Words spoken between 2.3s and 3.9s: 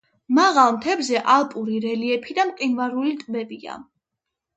და მყინვარული ტბებია.